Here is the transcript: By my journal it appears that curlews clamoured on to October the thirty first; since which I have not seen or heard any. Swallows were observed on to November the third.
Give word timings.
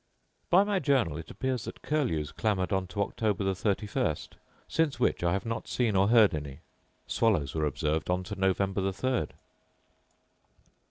By 0.49 0.63
my 0.63 0.79
journal 0.79 1.15
it 1.19 1.29
appears 1.29 1.65
that 1.65 1.83
curlews 1.83 2.31
clamoured 2.31 2.73
on 2.73 2.87
to 2.87 3.03
October 3.03 3.43
the 3.43 3.53
thirty 3.53 3.85
first; 3.85 4.35
since 4.67 4.99
which 4.99 5.23
I 5.23 5.33
have 5.33 5.45
not 5.45 5.67
seen 5.67 5.95
or 5.95 6.07
heard 6.07 6.33
any. 6.33 6.61
Swallows 7.05 7.53
were 7.53 7.65
observed 7.65 8.09
on 8.09 8.23
to 8.23 8.35
November 8.35 8.81
the 8.81 8.93
third. 8.93 9.35